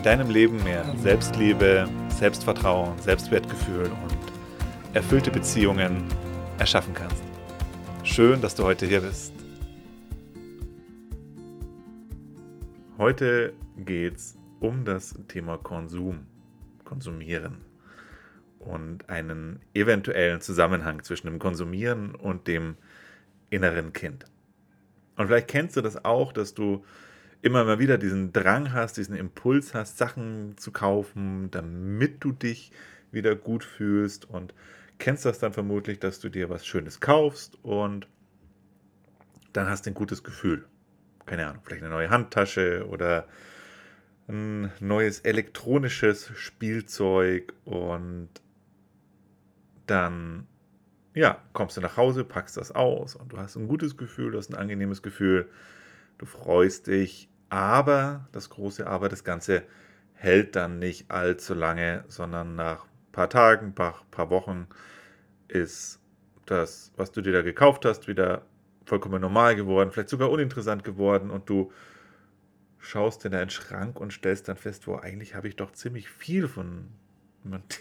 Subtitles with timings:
[0.00, 6.04] in deinem Leben mehr Selbstliebe, Selbstvertrauen, Selbstwertgefühl und erfüllte Beziehungen
[6.58, 7.22] erschaffen kannst.
[8.02, 9.34] Schön, dass du heute hier bist.
[12.96, 16.26] Heute geht es um das Thema Konsum,
[16.84, 17.58] Konsumieren
[18.58, 22.76] und einen eventuellen Zusammenhang zwischen dem Konsumieren und dem
[23.50, 24.24] inneren Kind.
[25.18, 26.86] Und vielleicht kennst du das auch, dass du
[27.42, 32.72] immer mal wieder diesen Drang hast, diesen Impuls hast, Sachen zu kaufen, damit du dich
[33.12, 34.54] wieder gut fühlst und
[34.98, 38.06] kennst das dann vermutlich, dass du dir was Schönes kaufst und
[39.52, 40.66] dann hast du ein gutes Gefühl.
[41.26, 43.26] Keine Ahnung, vielleicht eine neue Handtasche oder
[44.28, 48.28] ein neues elektronisches Spielzeug und
[49.86, 50.46] dann
[51.14, 54.38] ja, kommst du nach Hause, packst das aus und du hast ein gutes Gefühl, du
[54.38, 55.48] hast ein angenehmes Gefühl,
[56.18, 59.64] du freust dich aber, das große Aber, das Ganze
[60.14, 64.66] hält dann nicht allzu lange, sondern nach ein paar Tagen, ein paar, Wochen
[65.48, 66.00] ist
[66.46, 68.42] das, was du dir da gekauft hast, wieder
[68.84, 71.72] vollkommen normal geworden, vielleicht sogar uninteressant geworden und du
[72.78, 76.48] schaust in deinen Schrank und stellst dann fest, wo eigentlich habe ich doch ziemlich viel
[76.48, 76.88] von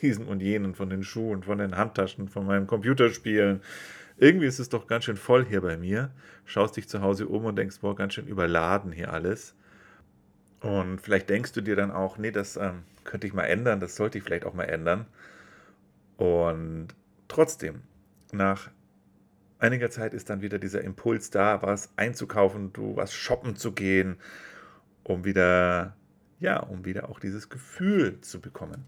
[0.01, 3.61] diesen und jenen, von den Schuhen, von den Handtaschen, von meinem Computerspielen,
[4.19, 6.11] irgendwie ist es doch ganz schön voll hier bei mir.
[6.45, 9.55] Schaust dich zu Hause um und denkst, boah, ganz schön überladen hier alles.
[10.59, 13.95] Und vielleicht denkst du dir dann auch, nee, das ähm, könnte ich mal ändern, das
[13.95, 15.05] sollte ich vielleicht auch mal ändern.
[16.17, 16.89] Und
[17.29, 17.81] trotzdem,
[18.33, 18.69] nach
[19.57, 24.17] einiger Zeit ist dann wieder dieser Impuls da, was einzukaufen, du was shoppen zu gehen,
[25.03, 25.95] um wieder,
[26.41, 28.83] ja, um wieder auch dieses Gefühl zu bekommen.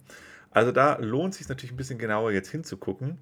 [0.50, 3.18] Also da lohnt es sich natürlich ein bisschen genauer jetzt hinzugucken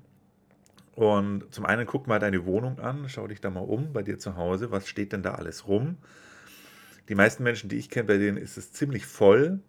[1.00, 4.20] und zum einen guck mal deine Wohnung an, schau dich da mal um bei dir
[4.20, 5.96] zu Hause, was steht denn da alles rum?
[7.08, 9.62] Die meisten Menschen, die ich kenne, bei denen ist es ziemlich voll.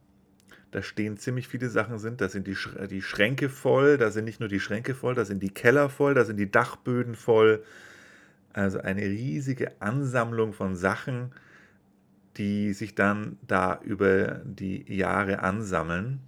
[0.72, 4.24] Da stehen ziemlich viele Sachen sind, da sind die, Sch die Schränke voll, da sind
[4.24, 7.62] nicht nur die Schränke voll, da sind die Keller voll, da sind die Dachböden voll.
[8.52, 11.30] Also eine riesige Ansammlung von Sachen,
[12.38, 16.18] die sich dann da über die Jahre ansammeln.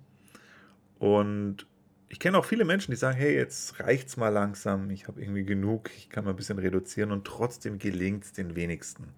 [1.01, 1.67] Und
[2.12, 5.23] ich kenne auch viele Menschen, die sagen, hey, jetzt reicht es mal langsam, ich habe
[5.23, 9.09] irgendwie genug, ich kann mal ein bisschen reduzieren und trotzdem gelingt es den wenigsten,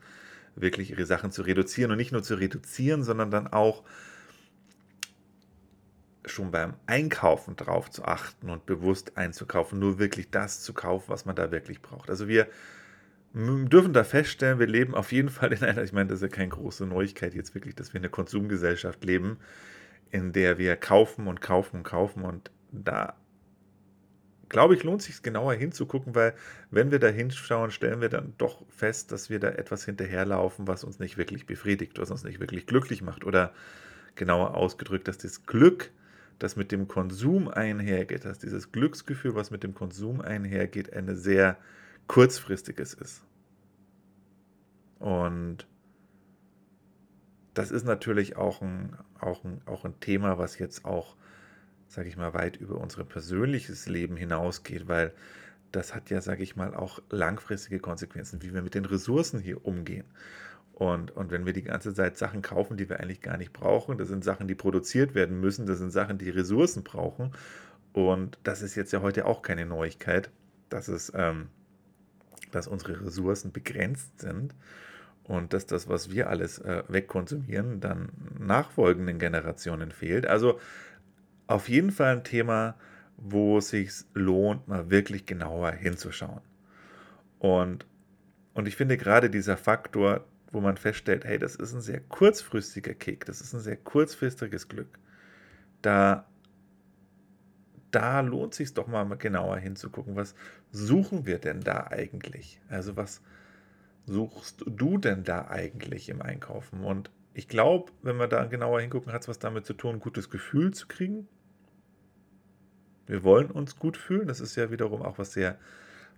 [0.55, 3.83] wirklich ihre Sachen zu reduzieren und nicht nur zu reduzieren, sondern dann auch
[6.25, 11.25] schon beim Einkaufen drauf zu achten und bewusst einzukaufen, nur wirklich das zu kaufen, was
[11.25, 12.09] man da wirklich braucht.
[12.11, 12.47] Also wir
[13.33, 16.37] dürfen da feststellen, wir leben auf jeden Fall in einer, ich meine, das ist ja
[16.37, 19.39] keine große Neuigkeit jetzt wirklich, dass wir in einer Konsumgesellschaft leben,
[20.13, 22.53] in der wir kaufen und kaufen und kaufen und
[22.83, 23.15] da
[24.55, 26.33] glaube ich, lohnt es sich genauer hinzugucken, weil
[26.71, 30.85] wenn wir da hinschauen, stellen wir dann doch fest, dass wir da etwas hinterherlaufen, was
[30.85, 33.25] uns nicht wirklich befriedigt, was uns nicht wirklich glücklich macht.
[33.25, 33.53] Oder
[34.15, 35.91] genauer ausgedrückt, dass das Glück,
[36.39, 41.57] das mit dem Konsum einhergeht, dass dieses Glücksgefühl, was mit dem Konsum einhergeht, ein sehr
[42.07, 43.25] kurzfristiges ist.
[45.01, 45.67] Und
[47.55, 51.17] das ist natürlich auch ein, auch ein, auch ein Thema, was jetzt auch
[51.89, 55.13] sage ich mal, weit über unser persönliches Leben hinausgeht, weil
[55.73, 59.65] das hat ja, sage ich mal, auch langfristige Konsequenzen, wie wir mit den Ressourcen hier
[59.65, 60.05] umgehen.
[60.73, 63.97] Und, und wenn wir die ganze Zeit Sachen kaufen, die wir eigentlich gar nicht brauchen,
[63.97, 67.33] das sind Sachen, die produziert werden müssen, das sind Sachen, die Ressourcen brauchen.
[67.93, 70.31] Und das ist jetzt ja heute auch keine Neuigkeit,
[70.69, 71.49] dass, es, ähm,
[72.51, 74.53] dass unsere Ressourcen begrenzt sind
[75.23, 78.09] und dass das, was wir alles äh, wegkonsumieren, dann
[78.39, 80.27] nachfolgenden Generationen fehlt.
[80.27, 80.59] Also
[81.47, 82.77] auf jeden Fall ein Thema,
[83.17, 86.41] wo es sich lohnt, mal wirklich genauer hinzuschauen.
[87.39, 87.87] Und,
[88.55, 92.95] und ich finde gerade dieser Faktor, wo man feststellt, hey, das ist ein sehr kurzfristiger
[92.95, 94.99] Kick, das ist ein sehr kurzfristiges Glück,
[95.83, 96.27] da,
[97.91, 100.35] da lohnt sich doch mal genauer hinzugucken, was
[100.71, 102.61] suchen wir denn da eigentlich?
[102.69, 103.21] Also was
[104.07, 106.85] suchst du denn da eigentlich im Einkaufen?
[106.85, 110.01] Und ich glaube, wenn wir da genauer hingucken, hat es was damit zu tun, ein
[110.01, 111.29] gutes Gefühl zu kriegen.
[113.07, 114.29] Wir wollen uns gut fühlen.
[114.29, 115.59] Das ist ja wiederum auch was sehr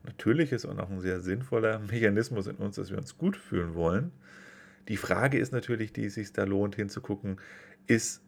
[0.04, 4.12] Natürliches und auch ein sehr sinnvoller Mechanismus in uns, dass wir uns gut fühlen wollen.
[4.88, 7.40] Die Frage ist natürlich, die es sich da lohnt hinzugucken,
[7.86, 8.22] ist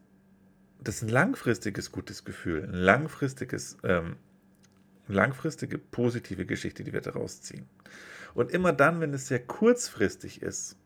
[0.83, 4.17] das ein langfristiges gutes Gefühl, ein langfristiges, ähm,
[5.07, 7.65] langfristige positive Geschichte, die wir daraus ziehen.
[8.33, 10.77] Und immer dann, wenn es sehr kurzfristig ist,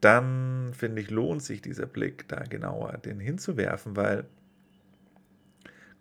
[0.00, 4.26] dann finde ich, lohnt sich dieser Blick da genauer den hinzuwerfen, weil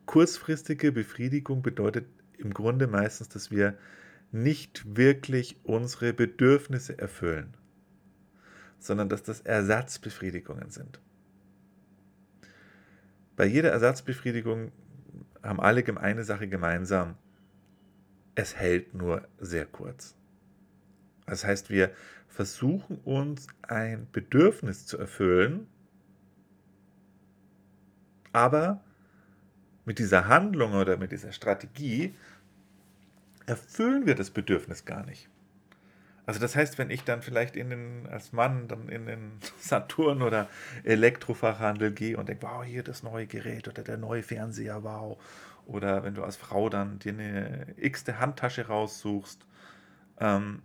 [0.06, 2.06] kurzfristige Befriedigung bedeutet
[2.38, 3.77] im Grunde meistens, dass wir
[4.31, 7.56] nicht wirklich unsere Bedürfnisse erfüllen,
[8.79, 11.00] sondern dass das Ersatzbefriedigungen sind.
[13.35, 14.71] Bei jeder Ersatzbefriedigung
[15.41, 17.15] haben alle eine Sache gemeinsam.
[18.35, 20.15] Es hält nur sehr kurz.
[21.25, 21.92] Das heißt, wir
[22.27, 25.68] versuchen uns ein Bedürfnis zu erfüllen,
[28.33, 28.81] aber
[29.86, 32.16] mit dieser Handlung oder mit dieser Strategie
[33.45, 35.30] erfüllen wir das Bedürfnis gar nicht.
[36.25, 40.21] Also das heißt, wenn ich dann vielleicht in den, als Mann dann in den Saturn
[40.21, 40.50] oder
[40.83, 45.21] Elektrofachhandel gehe und denke, wow, hier das neue Gerät oder der neue Fernseher, wow.
[45.68, 49.45] Oder wenn du als Frau dann dir eine x-te Handtasche raussuchst,
[50.19, 50.62] ähm,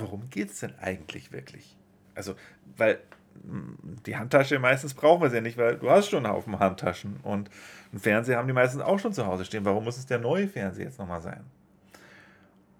[0.00, 1.76] worum geht es denn eigentlich wirklich?
[2.14, 2.34] Also,
[2.76, 3.00] weil
[3.44, 6.58] hm, die Handtasche meistens brauchen wir sie ja nicht, weil du hast schon einen Haufen
[6.58, 7.50] Handtaschen und
[7.92, 9.64] einen Fernseher haben die meistens auch schon zu Hause stehen.
[9.64, 11.44] Warum muss es der neue Fernseher jetzt nochmal sein?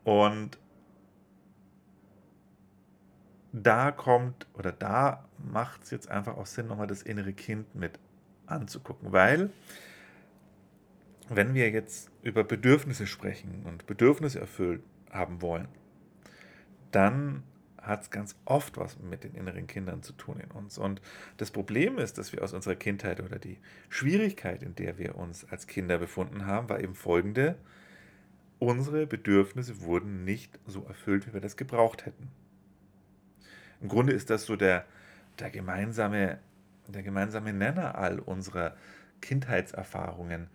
[0.04, 0.58] Und
[3.52, 7.98] da kommt oder da macht es jetzt einfach auch Sinn, nochmal das innere Kind mit
[8.46, 9.50] anzugucken, weil
[11.28, 15.68] wenn wir jetzt über Bedürfnisse sprechen und Bedürfnisse erfüllt haben wollen,
[16.90, 17.42] dann
[17.88, 20.78] hat es ganz oft was mit den inneren Kindern zu tun in uns.
[20.78, 21.00] Und
[21.38, 23.58] das Problem ist, dass wir aus unserer Kindheit oder die
[23.88, 27.56] Schwierigkeit, in der wir uns als Kinder befunden haben, war eben folgende.
[28.58, 32.28] Unsere Bedürfnisse wurden nicht so erfüllt, wie wir das gebraucht hätten.
[33.80, 34.84] Im Grunde ist das so der,
[35.38, 36.38] der, gemeinsame,
[36.88, 38.76] der gemeinsame Nenner all unserer
[39.20, 40.48] Kindheitserfahrungen.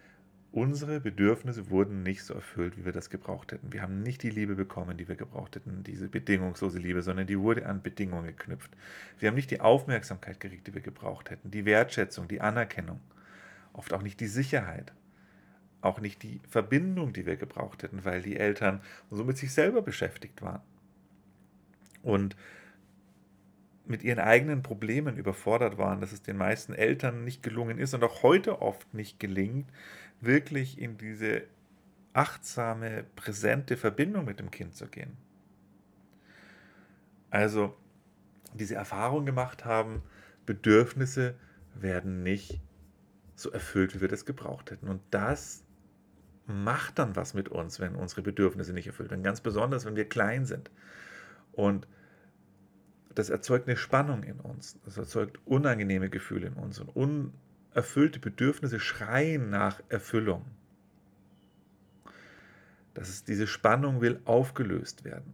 [0.53, 3.73] Unsere Bedürfnisse wurden nicht so erfüllt, wie wir das gebraucht hätten.
[3.73, 7.39] Wir haben nicht die Liebe bekommen, die wir gebraucht hätten, diese bedingungslose Liebe, sondern die
[7.39, 8.69] wurde an Bedingungen geknüpft.
[9.17, 12.99] Wir haben nicht die Aufmerksamkeit gekriegt, die wir gebraucht hätten, die Wertschätzung, die Anerkennung,
[13.73, 14.93] oft auch nicht die Sicherheit,
[15.81, 18.79] auch nicht die Verbindung, die wir gebraucht hätten, weil die Eltern
[19.09, 20.61] so mit sich selber beschäftigt waren.
[22.03, 22.35] Und
[23.85, 28.03] mit ihren eigenen Problemen überfordert waren, dass es den meisten Eltern nicht gelungen ist und
[28.03, 29.67] auch heute oft nicht gelingt,
[30.25, 31.43] wirklich in diese
[32.13, 35.17] achtsame, präsente Verbindung mit dem Kind zu gehen.
[37.29, 37.75] Also
[38.53, 40.03] diese Erfahrung gemacht haben,
[40.45, 41.35] Bedürfnisse
[41.73, 42.61] werden nicht
[43.35, 44.87] so erfüllt, wie wir das gebraucht hätten.
[44.87, 45.63] Und das
[46.45, 49.23] macht dann was mit uns, wenn unsere Bedürfnisse nicht erfüllt werden.
[49.23, 50.69] Ganz besonders, wenn wir klein sind.
[51.51, 51.87] Und
[53.15, 54.79] das erzeugt eine Spannung in uns.
[54.85, 56.79] Das erzeugt unangenehme Gefühle in uns.
[56.79, 57.33] Und
[57.73, 60.45] unerfüllte Bedürfnisse schreien nach Erfüllung.
[62.93, 65.33] Das ist, diese Spannung will aufgelöst werden.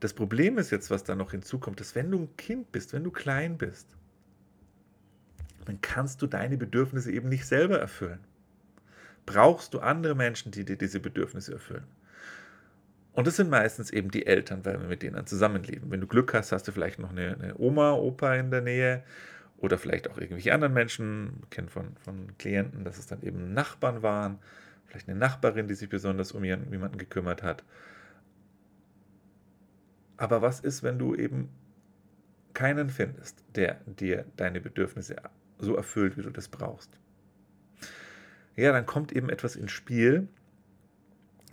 [0.00, 3.04] Das Problem ist jetzt, was da noch hinzukommt, dass wenn du ein Kind bist, wenn
[3.04, 3.88] du klein bist,
[5.64, 8.20] dann kannst du deine Bedürfnisse eben nicht selber erfüllen.
[9.26, 11.86] Brauchst du andere Menschen, die dir diese Bedürfnisse erfüllen.
[13.12, 15.90] Und das sind meistens eben die Eltern, weil wir mit denen zusammenleben.
[15.90, 19.02] Wenn du Glück hast, hast du vielleicht noch eine, eine Oma, Opa in der Nähe
[19.58, 21.40] oder vielleicht auch irgendwelche anderen Menschen.
[21.44, 24.38] Ich kenne von, von Klienten, dass es dann eben Nachbarn waren,
[24.86, 27.64] vielleicht eine Nachbarin, die sich besonders um jemanden gekümmert hat.
[30.16, 31.48] Aber was ist, wenn du eben
[32.54, 35.16] keinen findest, der dir deine Bedürfnisse
[35.58, 36.90] so erfüllt, wie du das brauchst?
[38.56, 40.26] Ja, dann kommt eben etwas ins Spiel,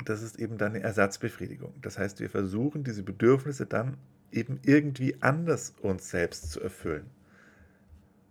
[0.04, 1.74] das ist eben dann eine Ersatzbefriedigung.
[1.82, 3.98] Das heißt, wir versuchen diese Bedürfnisse dann
[4.32, 7.10] eben irgendwie anders uns selbst zu erfüllen.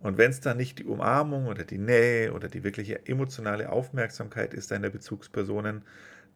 [0.05, 4.53] Und wenn es dann nicht die Umarmung oder die Nähe oder die wirkliche emotionale Aufmerksamkeit
[4.53, 5.81] ist deiner Bezugspersonen,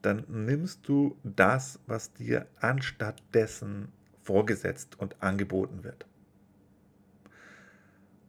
[0.01, 3.89] dann nimmst du das, was dir anstatt dessen
[4.23, 6.07] vorgesetzt und angeboten wird.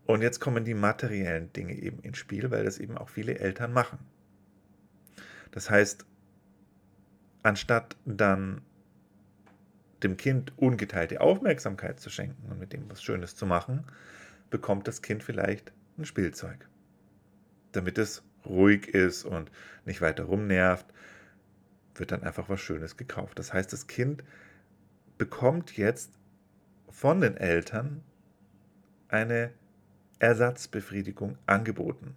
[0.04, 3.72] Und jetzt kommen die materiellen Dinge eben ins Spiel, weil das eben auch viele Eltern
[3.72, 3.98] machen.
[5.52, 6.04] Das heißt,
[7.42, 8.60] anstatt dann
[10.02, 13.86] dem Kind ungeteilte Aufmerksamkeit zu schenken und mit dem was Schönes zu machen,
[14.50, 16.68] bekommt das Kind vielleicht ein Spielzeug.
[17.72, 19.50] Damit es ruhig ist und
[19.84, 20.86] nicht weiter rumnervt,
[21.94, 23.38] wird dann einfach was Schönes gekauft.
[23.38, 24.24] Das heißt, das Kind
[25.18, 26.10] bekommt jetzt
[26.88, 28.02] von den Eltern
[29.08, 29.52] eine
[30.18, 32.14] Ersatzbefriedigung angeboten.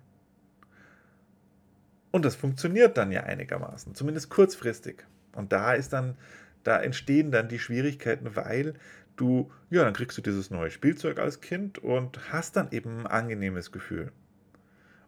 [2.12, 5.04] Und das funktioniert dann ja einigermaßen, zumindest kurzfristig.
[5.34, 6.16] Und da ist dann,
[6.64, 8.74] da entstehen dann die Schwierigkeiten, weil
[9.16, 13.08] du, ja, dann kriegst du dieses neue Spielzeug als Kind und hast dann eben ein
[13.08, 14.12] angenehmes Gefühl.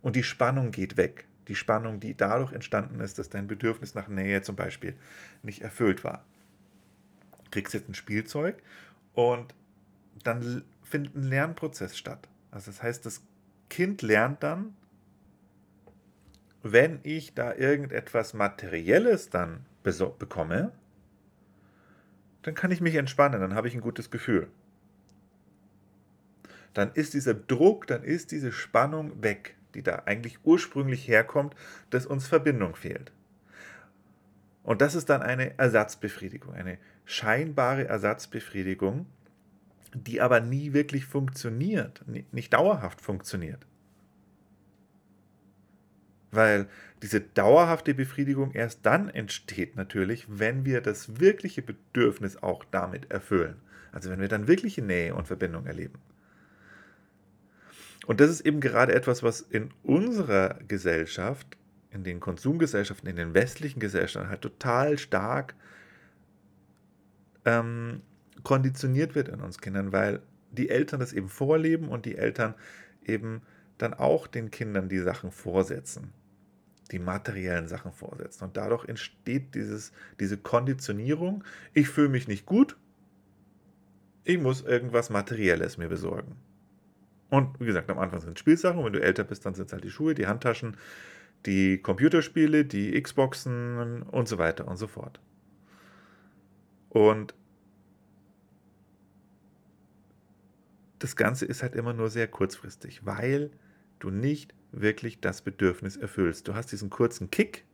[0.01, 1.25] Und die Spannung geht weg.
[1.47, 4.95] Die Spannung, die dadurch entstanden ist, dass dein Bedürfnis nach Nähe zum Beispiel
[5.43, 6.25] nicht erfüllt war.
[7.45, 8.61] Du kriegst jetzt ein Spielzeug
[9.13, 9.53] und
[10.23, 12.27] dann findet ein Lernprozess statt.
[12.51, 13.21] Also das heißt, das
[13.69, 14.75] Kind lernt dann,
[16.63, 20.71] wenn ich da irgendetwas Materielles dann bekomme,
[22.45, 24.47] dann kann ich mich entspannen, dann habe ich ein gutes Gefühl.
[26.75, 31.55] Dann ist dieser Druck, dann ist diese Spannung weg, die da eigentlich ursprünglich herkommt,
[31.89, 33.11] dass uns Verbindung fehlt.
[34.61, 39.07] Und das ist dann eine Ersatzbefriedigung, eine scheinbare Ersatzbefriedigung,
[39.95, 43.65] die aber nie wirklich funktioniert, nicht dauerhaft funktioniert.
[46.31, 46.67] Weil
[47.01, 53.55] diese dauerhafte Befriedigung erst dann entsteht natürlich, wenn wir das wirkliche Bedürfnis auch damit erfüllen.
[53.91, 55.99] Also wenn wir dann wirkliche Nähe und Verbindung erleben.
[58.05, 61.57] Und das ist eben gerade etwas, was in unserer Gesellschaft,
[61.91, 65.55] in den Konsumgesellschaften, in den westlichen Gesellschaften halt total stark
[67.45, 68.01] ähm,
[68.43, 72.53] konditioniert wird in uns Kindern, weil die Eltern das eben vorleben und die Eltern
[73.05, 73.41] eben
[73.77, 76.13] dann auch den Kindern die Sachen vorsetzen,
[76.91, 78.45] die materiellen Sachen vorsetzen.
[78.45, 82.77] Und dadurch entsteht dieses, diese Konditionierung, ich fühle mich nicht gut,
[84.23, 86.35] ich muss irgendwas Materielles mir besorgen.
[87.29, 89.83] Und wie gesagt, am Anfang sind Spielsachen, wenn du älter bist, dann sind es halt
[89.83, 90.77] die Schuhe, die Handtaschen,
[91.45, 95.19] die Computerspiele, die Xboxen und so weiter und so fort.
[96.89, 97.35] Und
[100.99, 103.51] das Ganze ist halt immer nur sehr kurzfristig, weil
[103.99, 106.47] du nicht wirklich das Bedürfnis erfüllst.
[106.47, 107.65] Du hast diesen kurzen Kick,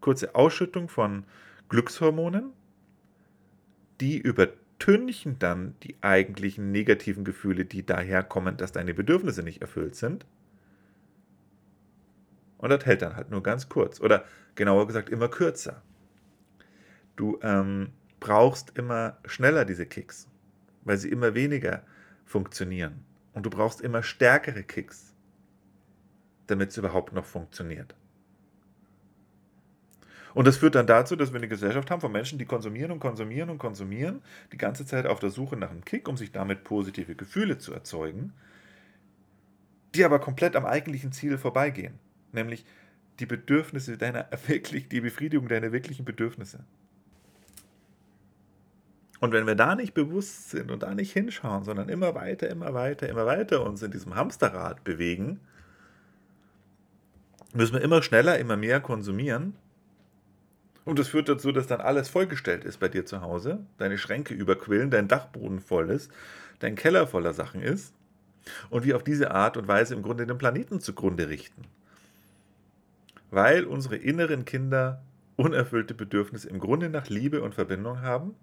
[0.00, 1.24] kurze Ausschüttung von
[1.68, 2.52] Glückshormonen,
[4.00, 10.26] die übertünchen dann die eigentlichen negativen Gefühle, die daherkommen, dass deine Bedürfnisse nicht erfüllt sind.
[12.58, 14.00] Und das hält dann halt nur ganz kurz.
[14.00, 15.82] Oder genauer gesagt immer kürzer.
[17.16, 20.28] Du ähm, brauchst immer schneller diese Kicks,
[20.82, 21.82] weil sie immer weniger
[22.24, 23.04] funktionieren.
[23.32, 25.14] Und du brauchst immer stärkere Kicks,
[26.46, 27.94] damit es überhaupt noch funktioniert.
[30.34, 32.98] Und das führt dann dazu, dass wir eine Gesellschaft haben von Menschen, die konsumieren und
[32.98, 34.20] konsumieren und konsumieren,
[34.52, 37.72] die ganze Zeit auf der Suche nach einem Kick, um sich damit positive Gefühle zu
[37.72, 38.32] erzeugen,
[39.94, 42.00] die aber komplett am eigentlichen Ziel vorbeigehen,
[42.32, 42.66] nämlich
[43.20, 46.64] die Bedürfnisse deiner wirklich, die Befriedigung deiner wirklichen Bedürfnisse.
[49.24, 52.74] Und wenn wir da nicht bewusst sind und da nicht hinschauen, sondern immer weiter, immer
[52.74, 55.40] weiter, immer weiter uns in diesem Hamsterrad bewegen,
[57.54, 59.54] müssen wir immer schneller, immer mehr konsumieren.
[60.84, 64.34] Und das führt dazu, dass dann alles vollgestellt ist bei dir zu Hause, deine Schränke
[64.34, 66.12] überquillen, dein Dachboden voll ist,
[66.58, 67.94] dein Keller voller Sachen ist
[68.68, 71.62] und wir auf diese Art und Weise im Grunde den Planeten zugrunde richten.
[73.30, 75.02] Weil unsere inneren Kinder
[75.36, 78.34] unerfüllte Bedürfnisse im Grunde nach Liebe und Verbindung haben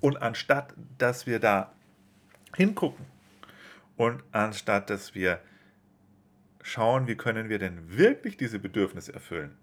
[0.00, 1.72] und anstatt, dass wir da
[2.56, 3.06] hingucken
[3.96, 5.40] und anstatt, dass wir
[6.62, 9.56] schauen, wie können wir denn wirklich diese Bedürfnisse erfüllen,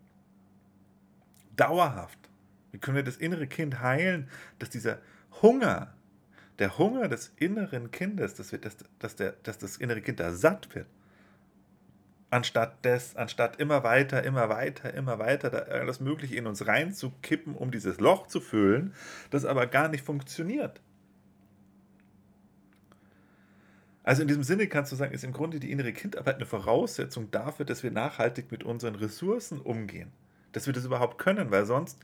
[1.55, 2.19] dauerhaft,
[2.71, 4.29] wie können wir das innere Kind heilen,
[4.59, 4.99] dass dieser
[5.41, 5.93] Hunger,
[6.59, 10.31] der Hunger des inneren Kindes, dass, wir, dass, dass, der, dass das innere Kind da
[10.31, 10.87] satt wird,
[12.29, 17.55] anstatt des, anstatt immer weiter, immer weiter, immer weiter da alles Mögliche in uns reinzukippen,
[17.55, 18.93] um dieses Loch zu füllen,
[19.29, 20.81] das aber gar nicht funktioniert.
[24.03, 27.29] Also in diesem Sinne kannst du sagen, ist im Grunde die innere Kindarbeit eine Voraussetzung
[27.31, 30.11] dafür, dass wir nachhaltig mit unseren Ressourcen umgehen.
[30.53, 31.99] Dass wir das überhaupt können, weil sonst,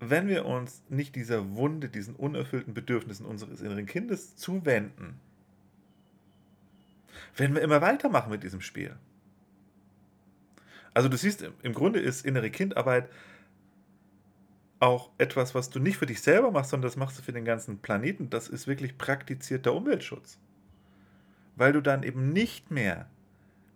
[0.00, 5.20] wenn wir uns nicht dieser Wunde, diesen unerfüllten Bedürfnissen unseres inneren Kindes zuwenden,
[7.36, 8.96] werden wir immer weitermachen mit diesem Spiel.
[10.94, 13.08] Also du siehst, im Grunde ist innere Kindarbeit
[14.80, 17.44] auch etwas, was du nicht für dich selber machst, sondern das machst du für den
[17.44, 18.30] ganzen Planeten.
[18.30, 20.38] Das ist wirklich praktizierter Umweltschutz.
[21.56, 23.08] Weil du dann eben nicht mehr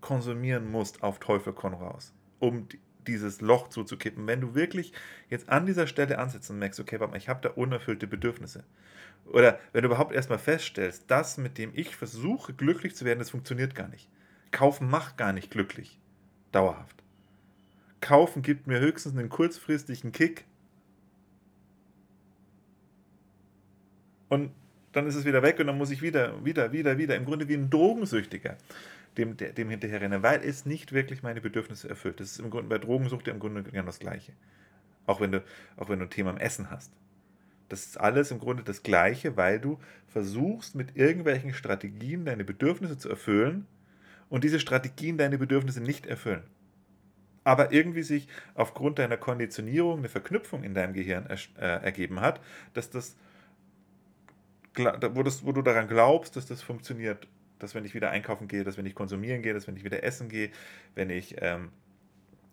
[0.01, 2.69] konsumieren musst auf Teufel komm raus, um
[3.06, 4.26] dieses Loch zuzukippen.
[4.26, 4.92] Wenn du wirklich
[5.28, 8.64] jetzt an dieser Stelle ansetzt und merkst, okay, ich habe da unerfüllte Bedürfnisse
[9.26, 13.30] oder wenn du überhaupt erstmal feststellst, das, mit dem ich versuche, glücklich zu werden, das
[13.30, 14.08] funktioniert gar nicht.
[14.50, 15.99] Kaufen macht gar nicht glücklich.
[16.52, 17.02] Dauerhaft.
[18.00, 20.44] Kaufen gibt mir höchstens einen kurzfristigen Kick.
[24.28, 24.52] Und
[24.92, 27.49] dann ist es wieder weg und dann muss ich wieder, wieder, wieder, wieder, im Grunde
[27.49, 28.56] wie ein Drogensüchtiger
[29.16, 32.21] dem, dem hinterherrennen, weil es nicht wirklich meine Bedürfnisse erfüllt.
[32.21, 34.33] Das ist im Grunde bei Drogensucht im Grunde genau das Gleiche.
[35.06, 35.44] Auch wenn du,
[35.76, 36.92] auch wenn du ein Thema im Essen hast
[37.68, 39.78] Das ist alles im Grunde das Gleiche, weil du
[40.09, 43.66] versuchst mit irgendwelchen Strategien deine Bedürfnisse zu erfüllen
[44.28, 46.42] und diese Strategien deine Bedürfnisse nicht erfüllen.
[47.44, 52.40] Aber irgendwie sich aufgrund deiner Konditionierung eine Verknüpfung in deinem Gehirn er, äh, ergeben hat,
[52.73, 53.16] dass das,
[54.76, 57.28] wo, das, wo du daran glaubst, dass das funktioniert.
[57.64, 60.04] Dass wenn ich wieder einkaufen gehe, dass wenn ich konsumieren gehe, dass wenn ich wieder
[60.04, 60.50] essen gehe,
[60.94, 61.71] wenn ich ähm,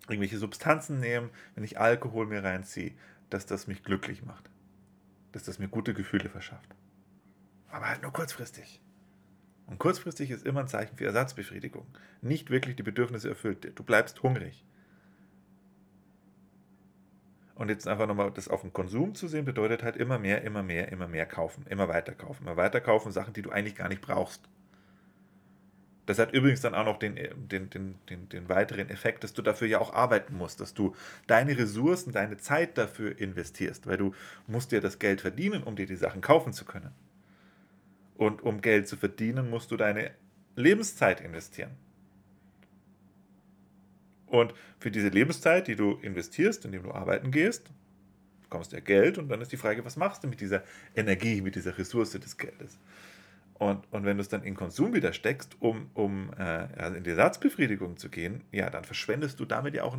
[0.08, 2.94] irgendwelche Substanzen nehme, wenn ich Alkohol mir reinziehe,
[3.30, 4.50] dass das mich glücklich macht.
[5.34, 6.74] Dass das mir gute Gefühle verschafft.
[7.70, 8.82] Aber halt nur kurzfristig.
[9.68, 11.86] Und kurzfristig ist immer ein Zeichen für Ersatzbefriedigung.
[12.22, 13.78] Nicht wirklich die Bedürfnisse erfüllt.
[13.78, 14.64] Du bleibst hungrig.
[17.56, 20.64] Und jetzt einfach nochmal das auf den Konsum zu sehen, bedeutet halt immer mehr, immer
[20.64, 21.66] mehr, immer mehr kaufen.
[21.70, 22.44] Immer weiter kaufen.
[22.44, 24.48] Immer weiter kaufen, Sachen, die du eigentlich gar nicht brauchst.
[26.06, 29.42] Das hat übrigens dann auch noch den, den, den, den, den weiteren Effekt, dass du
[29.42, 30.96] dafür ja auch arbeiten musst, dass du
[31.28, 34.14] deine Ressourcen, deine Zeit dafür investierst, weil du
[34.48, 36.92] musst dir das Geld verdienen, um dir die Sachen kaufen zu können.
[38.16, 40.12] Und um Geld zu verdienen, musst du deine
[40.56, 41.72] Lebenszeit investieren.
[44.26, 47.70] Und für diese Lebenszeit, die du investierst, indem du arbeiten gehst,
[48.44, 50.64] bekommst du ja Geld und dann ist die Frage, was machst du mit dieser
[50.96, 52.78] Energie, mit dieser Ressource des Geldes?
[53.62, 57.04] Und, und wenn du es dann in Konsum wieder steckst, um, um äh, also in
[57.04, 59.96] die Ersatzbefriedigung zu gehen, ja, dann verschwendest du damit ja auch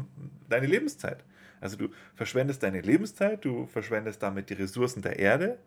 [0.48, 1.24] deine Lebenszeit.
[1.60, 5.60] Also du verschwendest deine Lebenszeit, du verschwendest damit die Ressourcen der Erde,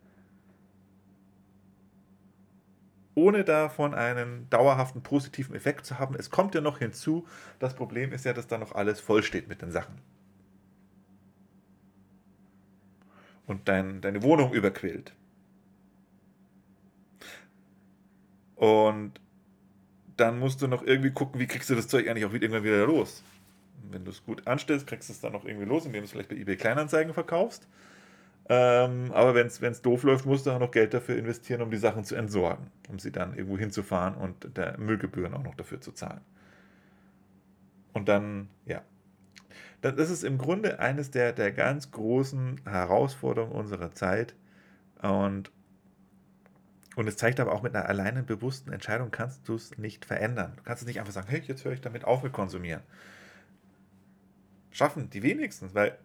[3.14, 6.16] ohne davon einen dauerhaften positiven Effekt zu haben.
[6.16, 7.26] Es kommt ja noch hinzu,
[7.60, 10.02] das Problem ist ja, dass da noch alles vollsteht mit den Sachen.
[13.48, 15.16] Und dein, deine Wohnung überquillt.
[18.56, 19.20] Und
[20.18, 22.86] dann musst du noch irgendwie gucken, wie kriegst du das Zeug eigentlich auch irgendwann wieder
[22.86, 23.24] los.
[23.92, 26.12] wenn du es gut anstellst, kriegst du es dann noch irgendwie los, indem du es
[26.12, 27.68] vielleicht bei eBay Kleinanzeigen verkaufst.
[28.48, 31.78] Ähm, aber wenn es doof läuft, musst du auch noch Geld dafür investieren, um die
[31.78, 35.92] Sachen zu entsorgen, um sie dann irgendwo hinzufahren und der Müllgebühren auch noch dafür zu
[35.92, 36.22] zahlen.
[37.94, 38.82] Und dann, ja.
[39.82, 44.36] Das ist im Grunde eines der, der ganz großen Herausforderungen unserer Zeit.
[45.02, 45.52] Und,
[46.96, 50.54] und es zeigt aber auch mit einer alleinen bewussten Entscheidung kannst du es nicht verändern.
[50.56, 52.82] Du kannst es nicht einfach sagen, hey, jetzt höre ich damit auf mit Konsumieren.
[54.72, 55.98] Schaffen die wenigstens, weil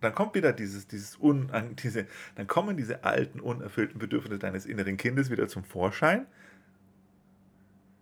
[0.00, 1.50] dann kommt wieder dieses, dieses un,
[1.82, 6.26] diese, dann kommen diese alten, unerfüllten Bedürfnisse deines inneren Kindes wieder zum Vorschein.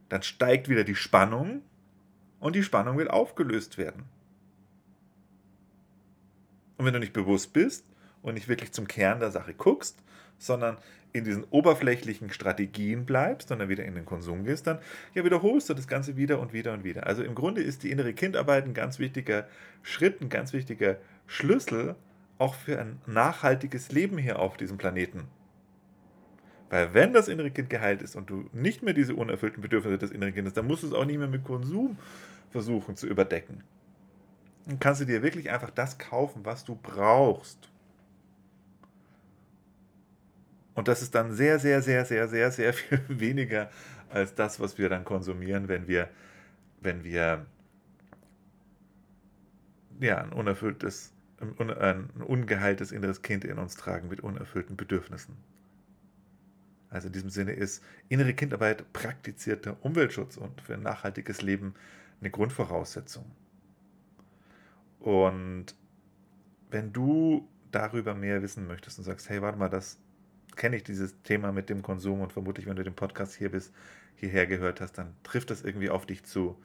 [0.08, 1.62] Dann steigt wieder die Spannung
[2.38, 4.04] und die Spannung will aufgelöst werden.
[6.78, 7.84] Und wenn du nicht bewusst bist
[8.22, 10.02] und nicht wirklich zum Kern der Sache guckst,
[10.40, 10.76] sondern
[11.12, 14.78] in diesen oberflächlichen Strategien bleibst und dann wieder in den Konsum gehst, dann
[15.14, 17.06] ja, wiederholst du das Ganze wieder und wieder und wieder.
[17.06, 19.46] Also im Grunde ist die innere Kindarbeit ein ganz wichtiger
[19.82, 21.96] Schritt, ein ganz wichtiger Schlüssel
[22.38, 25.28] auch für ein nachhaltiges Leben hier auf diesem Planeten.
[26.70, 30.10] Weil wenn das innere Kind geheilt ist und du nicht mehr diese unerfüllten Bedürfnisse des
[30.12, 31.98] inneren Kindes, dann musst du es auch nicht mehr mit Konsum
[32.50, 33.62] versuchen zu überdecken.
[34.66, 37.68] Dann kannst du dir wirklich einfach das kaufen, was du brauchst.
[40.80, 43.68] Und das ist dann sehr, sehr, sehr, sehr, sehr, sehr viel weniger
[44.08, 46.08] als das, was wir dann konsumieren, wenn wir,
[46.80, 47.44] wenn wir
[50.00, 55.36] ja, ein unerfülltes, ein ungeheiltes inneres Kind in uns tragen mit unerfüllten Bedürfnissen.
[56.88, 61.74] Also in diesem Sinne ist innere Kindarbeit praktizierter Umweltschutz und für ein nachhaltiges Leben
[62.22, 63.30] eine Grundvoraussetzung.
[64.98, 65.74] Und
[66.70, 69.98] wenn du darüber mehr wissen möchtest und sagst, hey, warte mal, das
[70.60, 73.72] kenne ich dieses Thema mit dem Konsum und vermutlich, wenn du den Podcast hier bis
[74.14, 76.62] hierher gehört hast, dann trifft das irgendwie auf dich zu.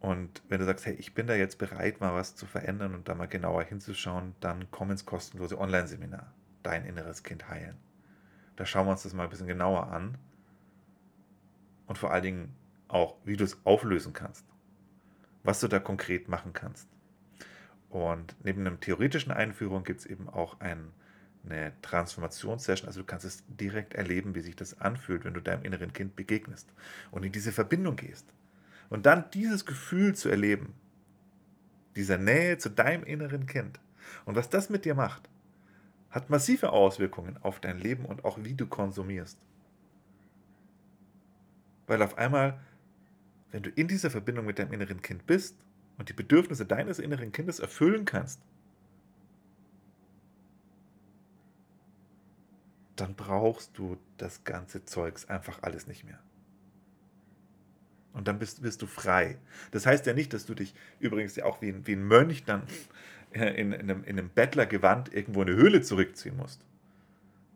[0.00, 3.08] Und wenn du sagst, hey, ich bin da jetzt bereit, mal was zu verändern und
[3.08, 6.34] da mal genauer hinzuschauen, dann komm ins kostenlose Online-Seminar.
[6.64, 7.76] Dein inneres Kind heilen.
[8.56, 10.18] Da schauen wir uns das mal ein bisschen genauer an.
[11.86, 12.56] Und vor allen Dingen
[12.88, 14.44] auch, wie du es auflösen kannst.
[15.44, 16.88] Was du da konkret machen kannst.
[17.90, 20.90] Und neben einer theoretischen Einführung gibt es eben auch ein
[21.46, 22.88] eine Transformationssession.
[22.88, 26.16] Also du kannst es direkt erleben, wie sich das anfühlt, wenn du deinem inneren Kind
[26.16, 26.68] begegnest
[27.10, 28.26] und in diese Verbindung gehst.
[28.90, 30.74] Und dann dieses Gefühl zu erleben,
[31.96, 33.80] dieser Nähe zu deinem inneren Kind
[34.24, 35.28] und was das mit dir macht,
[36.10, 39.38] hat massive Auswirkungen auf dein Leben und auch wie du konsumierst.
[41.86, 42.60] Weil auf einmal,
[43.50, 45.56] wenn du in dieser Verbindung mit deinem inneren Kind bist
[45.98, 48.40] und die Bedürfnisse deines inneren Kindes erfüllen kannst,
[52.96, 56.18] dann brauchst du das ganze Zeugs einfach alles nicht mehr.
[58.12, 59.38] Und dann bist, bist du frei.
[59.72, 62.44] Das heißt ja nicht, dass du dich übrigens ja auch wie ein, wie ein Mönch
[62.44, 62.62] dann
[63.32, 66.64] in, in, einem, in einem Bettlergewand irgendwo in eine Höhle zurückziehen musst.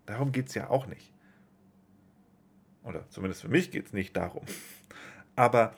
[0.07, 1.12] Darum geht es ja auch nicht.
[2.83, 4.44] Oder zumindest für mich geht es nicht darum.
[5.37, 5.74] Aber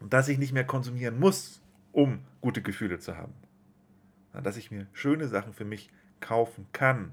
[0.00, 1.60] dass ich nicht mehr konsumieren muss,
[1.92, 3.32] um gute Gefühle zu haben.
[4.32, 7.12] Dass ich mir schöne Sachen für mich kaufen kann.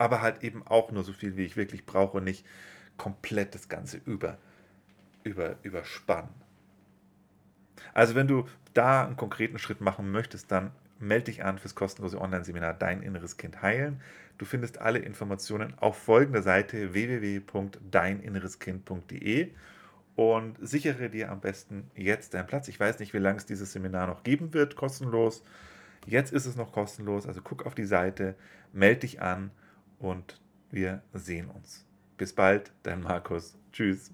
[0.00, 2.46] Aber halt eben auch nur so viel, wie ich wirklich brauche und nicht
[2.96, 4.38] komplett das Ganze über,
[5.24, 6.30] über, überspannen.
[7.92, 12.18] Also wenn du da einen konkreten Schritt machen möchtest, dann melde dich an fürs kostenlose
[12.18, 14.00] Online-Seminar Dein inneres Kind heilen.
[14.38, 19.50] Du findest alle Informationen auf folgender Seite www.deininnereskind.de
[20.16, 22.68] und sichere dir am besten jetzt deinen Platz.
[22.68, 25.42] Ich weiß nicht, wie lange es dieses Seminar noch geben wird, kostenlos.
[26.06, 28.34] Jetzt ist es noch kostenlos, also guck auf die Seite,
[28.72, 29.50] melde dich an
[30.00, 31.86] und wir sehen uns.
[32.16, 33.56] Bis bald, dein Markus.
[33.72, 34.10] Tschüss.